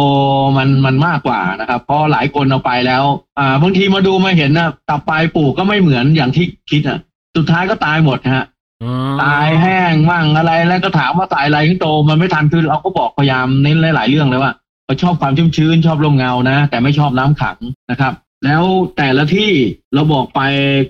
[0.58, 3.04] มันมันมากกว่านะครับ เพราะหลายคนเอาไปแล้ว
[3.40, 7.00] อ่า บางทีมาดูมาเห็นนะกลับไปปลูกก็ไม่เหมือนอย่างที่คิดอะ
[7.38, 8.46] สุดท้ายก็ตายหมดฮะ
[8.84, 14.52] อืมตายแห้งมั่งอะไรแล้วก็ถามว่าตายอะไรถึงโต มันไม่ทันคือเราก็บอกพยายามเน้นหลาย ๆ เรื่องเลยว่า
[14.86, 17.58] เขาชอบความชุ่มชื้นชอบลมเงานะ แต่ไม่ชอบน้ำขัง
[17.92, 18.14] นะครับ
[18.46, 18.64] แล้ว
[18.98, 19.52] แต่ละที่
[19.94, 20.42] เราบอกไป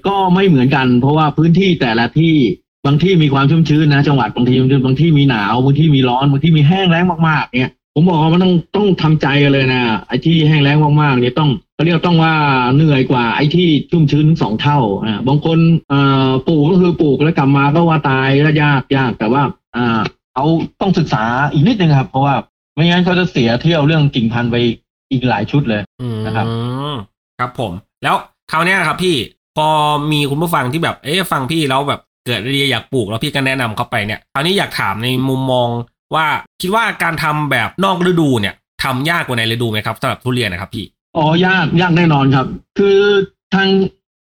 [0.07, 2.35] ก็ไม่เหมือนกัน เพราะว่าพื้นที่แต่ละที่
[2.85, 12.33] บางที่มีความชุ่มชื้นนะจังหวัดบางทีบางที่มีหนาวบางที่มีร้อนบางที่มีแห้งแล้งมากๆเนี่ย ผมบอกว่ามันต้องต้องทำใจกันเลยนะไอ้ที่แห้งแล้งมากๆเนี่ยต้องเขาเรียกต้องว่า
[12.75, 15.59] เหนื่อยกว่าไอ้ที่ชุ่มชื้นสองเท่าอ่าบางคน
[15.91, 15.99] อ่
[16.47, 19.41] ปลูกก็คือปลูกแล้วกลับมาก็ว่าตายก็ยากยากแต่ว่า
[19.75, 19.99] อ่า
[20.33, 20.45] เขา
[20.81, 22.35] ต้องศึกษาอีกนิดนึงครับ เพราะว่า
[22.75, 24.55] ไม่งั้นเขาจะเสียเที่ยวเรื่องกิ่งพันธุ์ไป
[25.11, 25.81] อีกหลายชุดเลย
[26.25, 26.45] นะครับ
[27.39, 27.71] ครับผม
[28.03, 28.15] แล้ว
[28.51, 29.15] คราวนี้ครับพี่
[29.57, 29.67] พอ
[30.11, 35.69] มีคุณผู้ฟังที่แบบเอ๊ะฟังพี่แล้วแบบเกิดไอเดียอยากปลูกแล้วพี่ก็แนะนำเขาไปเนี่ยคราวนี้อยากถามในมุมมอง
[36.15, 36.27] ว่า
[36.61, 40.85] คิดว่าการทำแบบนอกฤดูเนี่ยทำยากกว่าในฤดูไหมครับสำหรับทุเรียนนะครับพี่
[41.17, 42.45] อ๋อยากยากแน่นอนครับ
[42.77, 42.99] คือ
[43.53, 43.69] ทาง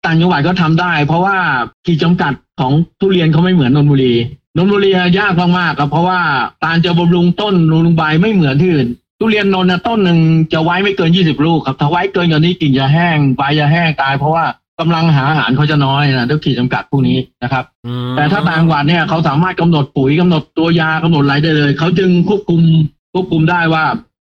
[0.05, 1.37] ต่างจังหวัดก็ทำได้ เพราะว่า
[1.85, 4.13] ขีดจำกัดของทุเรียนเขาไม่เหมือนนนบุรี
[4.57, 6.19] นนบุรียากมากๆครับเพราะว่า
[6.65, 8.87] การจะบำรุงต้นบำรุงใบไม่เหมือนที่อื่น
[9.19, 10.19] ทุเรียนนนท์น่ะต้นหนึ่ง
[10.53, 14.45] จะไว้ไม่เกินยี่สิบลูกครับถ้าไว้เกินกว่านี้กิ่งจะแห้งใบจะแห้งตายเพราะว่า
[14.79, 22.61] กำลังหาอาหารเขาจะน้อยนะด้วยขีดจำกัดพวกนี้นะครับอืมแต่ถ้าต่างจังหวัดเนี่ยเขาสามารถกำหนดปุ๋ยกำหนดตัวยากำหนดอะไรได้เลย เขาจึงควบคุม
[23.13, 23.83] ควบคุมได้ว่า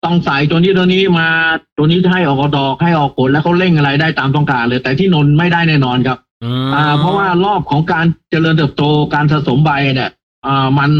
[0.05, 1.29] ต้องใส่ตัวนี้ตัวนี้มา
[1.77, 8.83] ตัวนี้ให้ออกดอกให้ออกผลแล้วเขาเร่งอะไรได้ตามต้องการเลย แต่ที่นนท์ไม่ได้แน่นอนครับอืมอ่า เพราะว่ารอบของการเจริญเติบโต
[9.15, 10.11] การสะสมใบเนี่ย
[10.47, 10.91] อ่ามัน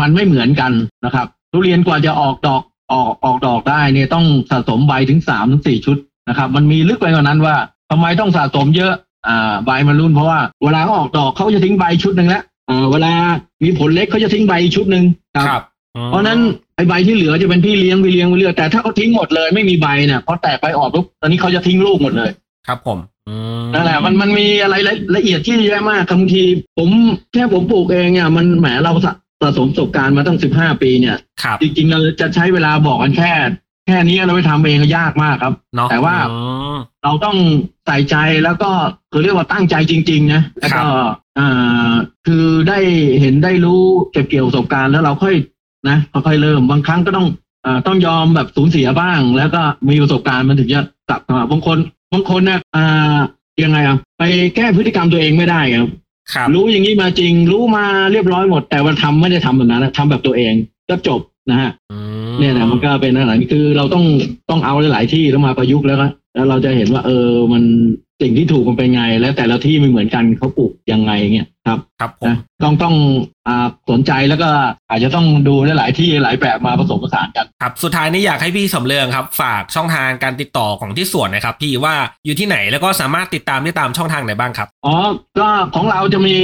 [0.00, 0.72] มันไม่เหมือนกัน
[1.04, 5.96] นะครับ ทุเรียนกว่าจะออกดอกออกออกดอกได้เนี่ยต้องสะสมใบถึงสามถึงสี่ชุด
[6.28, 7.56] นะครับ มันมีลึกไปกว่านั้นว่า
[7.90, 8.92] ทำไมต้องสะสมเยอะ
[9.28, 13.12] อ่าใบมันรุ่นเพราะว่าเวลาเขาออกดอกเขาจะทิ้งใบชุดหนึ่งแล้วอ่าเวลา
[13.64, 15.04] มีผลเล็กเขาจะทิ้งใบชุดหนึ่ง
[15.48, 15.62] ครับ
[15.96, 16.38] อืมเพราะฉะนั้น
[16.76, 22.30] ไอใบที่เหลือจะเป็นพี่เลี้ยงพี่เลี้ยงพี่เลี้ยงแต่ถ้าเขาทิ้งหมดเลยไม่มีใบเนี่ยพอแตกไปออกปุ๊บตอนนี้เขาจะทิ้งลูกหมดเลย
[22.66, 26.42] ครับผมอืมนั่นแหละมันมันมีอะไรละละเอียดที่เยอะมากบางที
[26.78, 26.88] ผม
[27.32, 33.32] แค่ผมปลูกเองเนี่ยมันแหมเราสะสะสมประสบการณ์มาตั้งสิบห้าปีเนี่ยครับจริงๆเราจะใช้เวลาบอกกันแค่
[33.86, 36.36] แค่นี้เราไปทำเองก็ยากมากครับเนาะแต่ว่าอื
[36.74, 37.36] มเราต้อง
[37.86, 38.70] ใส่ใจแล้วก็
[39.12, 40.88] คือเรียกว่าตั้งใจจริง ๆ นะแล้วก็
[41.38, 41.92] อ่า
[42.26, 42.78] คือได้
[43.20, 45.34] เห็นได้รู้เก็บเกี่ยวประสบการณ์แล้วเราค่อย
[45.88, 47.26] นะค่อยๆเริ่มบางครั้งก็ต้อง
[47.66, 51.78] อ่าต้องยอมแบบสูญเสียบ้าง แล้วก็มีประสบการณ์มันถึงจะกลับมาบางคน
[52.12, 53.18] บางคนเนี่ยอ่า
[53.64, 54.22] ยังไงอะไป
[54.56, 55.90] แก้พฤติกรรมตัวเองไม่ได้ครับ
[56.32, 60.54] ครับรู้อย่างนี้มาจริง รู้มาเรียบร้อยหมด แต่วันทำไม่ได้ทำแบบนั้นนะทำแบบตัวเอง
[60.88, 61.98] ก็จบ นะฮะอื
[62.32, 64.04] มเนี่ยนะมันก็เป็นอะไรคือเราต้อง
[64.50, 67.62] ต้องเอาหลาย ๆ ที่แล้วมาประยุกต์แล้วก็แล้วเราจะเห็นว่า เออมัน
[68.24, 72.94] สิ่งที่ถูกมันเป็นไง แล้วแต่ละที่ไม่เหมือนกันเขาปลูกยังไงเงี้ยครับครับผมนะต้องต้อง
[73.48, 74.48] อ่าสนใจแล้วก็
[74.90, 81.94] อาจจะต้องดูหลายๆที่หลายแบบมาผสมผสานกันครับสุดท้ายนี้อยากให้พี่สำเริงครับ ฝากช่องทางการติดต่อของที่สวนนะครับ พี่ว่า
[82.26, 84.94] อยู่ที่ไหนแล้วก็สามารถติดตามได้ตามช่องทางไหนบ้างครับอ๋อ
[85.38, 86.36] ก็ของเราจะมี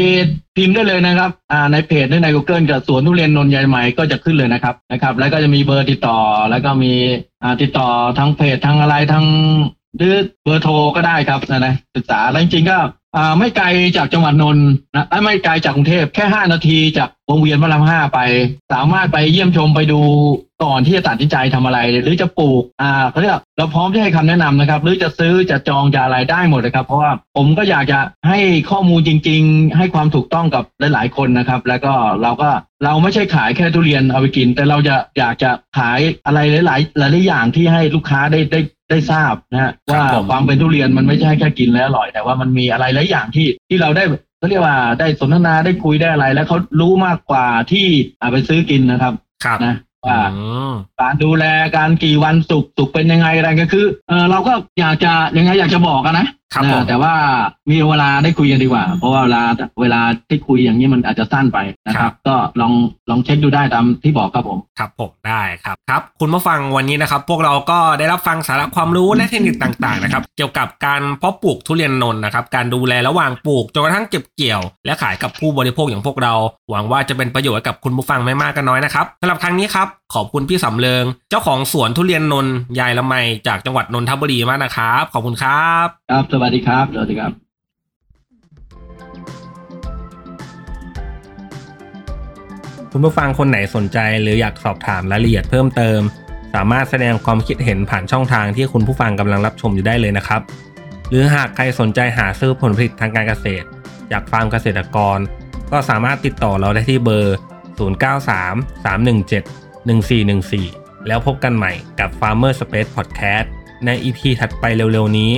[0.57, 6.19] พิมพ์ได้เลยนะครับอ่าในเพจใน Google กับสวนทุเรียนนนท์ยายใหม่ก็จะขึ้นเลยนะครับนะครับ แล้วก็จะมีเบอร์ติดต่อ
[6.51, 6.93] แล้วก็มี
[7.43, 7.89] อ่าติดต่อ
[8.19, 9.27] ทางเพจทางอะไรทาง
[9.97, 12.79] หรือเบอร์โทรก็ได้ครับนะนะศึกษาแล้วจริงๆก็
[13.17, 18.21] อ่าไม่ไกลจากจังหวัดนนท์นะไม่ไกลจากกรุงเทพแค่ห้านาทีจากวงเวียนพระรามห้าไป
[18.73, 20.01] สามารถไปเยี่ยมชมไปดู
[20.65, 27.99] ก่อนที่จะตัดสินใจทำอะไร หรือจะปลูกอ่าเขาเรียกเราพร้อมที่ให้คำแนะนำนะครับ หรือจะซื้อจะจองจะอะไรได้หมดเลยครับ เพราะว่าผมก็อยากจะ
[28.29, 28.39] ให้
[28.71, 32.51] ข้อมูลจริง ๆ ให้ความถูกต้องกับหลาย ๆ คนนะครับ แล้วก็เราก็
[32.85, 44.05] เราไม่ใช่ขายแค่ทุเรียนเอาไปกิน แต่เราจะอยากจะขายอะไรหลาย ๆ หลายๆอย่างที่ให้ลูกค้าได้ได้ ได้ทราบนะฮะครับว่าผมความเป็นทุเรียนมันไม่ใช่แค่กินแล้วอร่อย แต่ว่ามันมีอะไรหลายอย่างที่ที่เราได้
[44.39, 47.87] เขาเรียกว่าได้สนทนาได้คุยได้อะไร แล้วเขารู้มากกว่าที่
[48.21, 49.13] อ่าไปซื้อกินนะครับ
[49.45, 49.75] ครับนะ
[50.07, 51.45] ว่าอืมการดูแล
[51.77, 57.15] การกี่วันสุกสุกเป็นยังไงอะไรก็คือเออเราก็อยากจะยังไงอยากจะบอกกันนะ ครับผมนะแต่ว่า
[57.71, 59.43] มีเวลาได้คุยกันดีกว่า เพราะว่าเวลา
[59.81, 62.73] เวลาที่คุยอย่างนี้มันอาจจะสั้นไปนะครับ ก็ลอง
[63.11, 76.35] ลองเช็คดูได้ตามที่บอกครับผมครับผมได้ครับครับ คุณผู้ฟังวันนี้นะครับ พวกเราก็ได้รับฟังสาระความรู้และเทคนิคต่างๆนะครับ เกี่ยวกับการเพาะปลูกทุเรียนนนท์นะครับ การดูแลระหว่างปลูกจนกระทั่งเก็บเกี่ยว และขายกับผู้บริโภคอย่างพวกเรา
[76.71, 83.15] หวังว่าจะเป็นประโยชน์ให้กับคุณผู้ฟังไม่มากก็น้อยนะครับสำหรับครั้งนี้ครับ ขอบคุณพี่สำเริง เจ้าของสวนทุเรียนนนท์ยายละไม
[83.47, 87.33] จากจังหวัดนนทบุรีมากนะครับ ขอบคุณครับ ครับ สวัสดีครับ สวัสดีครับ
[92.93, 96.01] คุณผู้ฟังคนไหนสนใจหรืออยากสอบถามรายละเอียดเพิ่มเติม
[96.55, 100.41] สามารถแสดงความคิดเห็นผ่านช่องทางที่คุณผู้ฟังกำลังรับชมอยู่ได้เลยนะครับ
[101.11, 103.67] หรือหากใครสนใจหาซื้อผลผลิตทางการเกษตร
[104.13, 105.19] จากฟาร์มเกษตรกร
[105.73, 107.37] ก็สามารถติดต่อเราได้ที่เบอร์
[109.99, 113.47] 1414 แล้วพบกันใหม่กับ Farmer Space Podcast
[113.87, 115.33] ใน EP ถัดไปเร็วๆนี้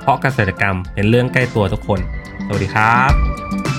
[0.00, 2.00] เพราะเกษตรกรรมเป็นเรื่องใกล้ตัวทุกคน
[2.46, 3.69] สวัสดีครับ